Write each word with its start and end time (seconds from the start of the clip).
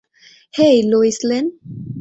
Hey, 0.53 0.77
Lois 0.81 1.17
lane. 1.23 1.45